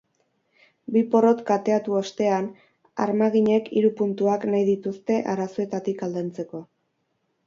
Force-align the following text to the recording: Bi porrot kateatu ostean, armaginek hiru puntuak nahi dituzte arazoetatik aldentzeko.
Bi 0.93 1.01
porrot 1.15 1.41
kateatu 1.49 1.97
ostean, 1.99 2.47
armaginek 3.05 3.69
hiru 3.81 3.91
puntuak 3.99 4.47
nahi 4.55 4.63
dituzte 4.71 5.19
arazoetatik 5.35 6.03
aldentzeko. 6.09 6.63